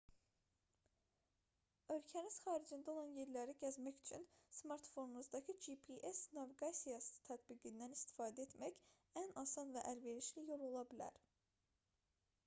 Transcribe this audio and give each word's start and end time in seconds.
ölkəniz 1.95 2.37
xaricində 2.45 2.93
olan 2.93 3.11
yerləri 3.17 3.53
gəzmək 3.65 3.99
üçün 4.05 4.25
smartfonunuzdakı 4.61 5.55
gps 5.67 6.23
naviqasiyası 6.39 7.21
tətbiqindən 7.29 7.95
istifadə 7.99 8.47
etmək 8.49 8.81
ən 9.25 9.33
asan 9.45 9.77
və 9.79 9.85
əlverişli 9.95 10.47
yol 10.51 10.65
ola 10.73 10.83
bilər 10.95 11.21